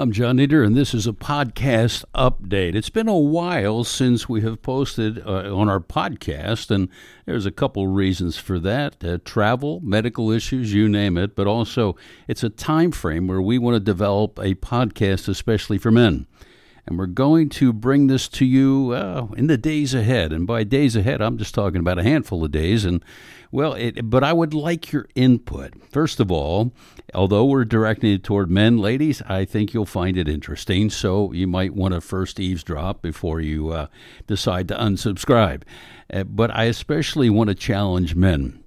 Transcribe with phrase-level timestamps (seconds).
[0.00, 2.74] I'm John Nieder, and this is a podcast update.
[2.74, 6.88] It's been a while since we have posted uh, on our podcast, and
[7.26, 11.96] there's a couple reasons for that uh, travel, medical issues, you name it, but also
[12.26, 16.26] it's a time frame where we want to develop a podcast, especially for men
[16.86, 20.32] and we're going to bring this to you uh, in the days ahead.
[20.32, 22.84] And by days ahead, I'm just talking about a handful of days.
[22.84, 23.04] And
[23.52, 25.74] well, it, but I would like your input.
[25.90, 26.72] First of all,
[27.14, 30.90] although we're directing it toward men, ladies, I think you'll find it interesting.
[30.90, 33.86] So you might want to first eavesdrop before you uh,
[34.26, 35.62] decide to unsubscribe.
[36.12, 38.59] Uh, but I especially want to challenge men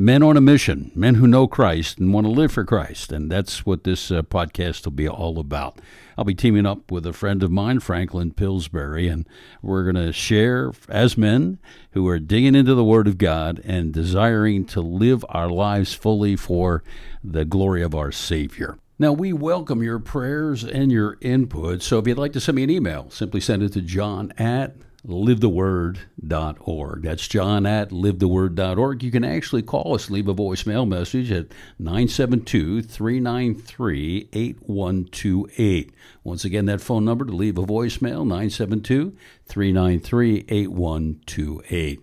[0.00, 3.12] men on a mission, men who know Christ and want to live for Christ.
[3.12, 5.78] And that's what this uh, podcast will be all about.
[6.16, 9.28] I'll be teaming up with a friend of mine, Franklin Pillsbury, and
[9.60, 11.58] we're going to share as men
[11.90, 16.34] who are digging into the Word of God and desiring to live our lives fully
[16.34, 16.82] for
[17.22, 18.78] the glory of our Savior.
[18.98, 21.82] Now, we welcome your prayers and your input.
[21.82, 24.76] So if you'd like to send me an email, simply send it to john at
[25.06, 27.02] livetheword.org.
[27.02, 29.02] That's john at livetheword.org.
[29.02, 31.46] You can actually call us, leave a voicemail message at
[31.78, 35.92] 972 393 8128.
[36.24, 42.00] Once again, that phone number to leave a voicemail, 972 393 8128.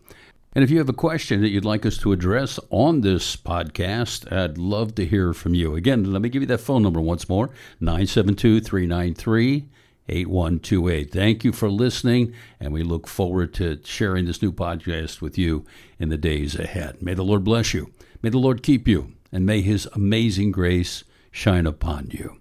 [0.53, 4.31] And if you have a question that you'd like us to address on this podcast,
[4.31, 5.75] I'd love to hear from you.
[5.75, 9.67] Again, let me give you that phone number once more 972 393
[10.09, 11.11] 8128.
[11.11, 15.65] Thank you for listening, and we look forward to sharing this new podcast with you
[15.99, 17.01] in the days ahead.
[17.01, 17.91] May the Lord bless you.
[18.21, 22.39] May the Lord keep you, and may his amazing grace shine upon you.